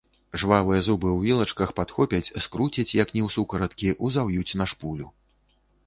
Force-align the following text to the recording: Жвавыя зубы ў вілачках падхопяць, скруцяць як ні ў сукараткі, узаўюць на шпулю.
Жвавыя 0.43 0.79
зубы 0.87 1.09
ў 1.11 1.19
вілачках 1.25 1.75
падхопяць, 1.81 2.33
скруцяць 2.47 2.89
як 3.03 3.15
ні 3.19 3.25
ў 3.27 3.37
сукараткі, 3.37 3.97
узаўюць 4.09 4.57
на 4.65 4.73
шпулю. 4.75 5.07